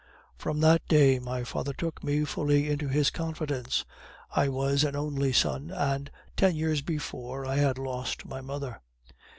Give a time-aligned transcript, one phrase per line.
[0.35, 3.85] "From that day my father took me fully into confidence.
[4.31, 8.81] I was an only son; and ten years before, I had lost my mother.